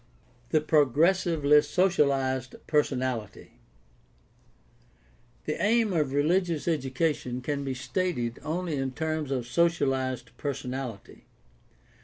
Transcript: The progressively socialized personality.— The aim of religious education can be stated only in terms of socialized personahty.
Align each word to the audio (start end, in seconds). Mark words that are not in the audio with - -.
The 0.49 0.61
progressively 0.61 1.61
socialized 1.61 2.55
personality.— 2.65 3.59
The 5.45 5.61
aim 5.61 5.93
of 5.93 6.11
religious 6.11 6.67
education 6.67 7.39
can 7.41 7.63
be 7.63 7.75
stated 7.75 8.39
only 8.41 8.77
in 8.77 8.93
terms 8.93 9.29
of 9.29 9.45
socialized 9.45 10.35
personahty. 10.39 11.25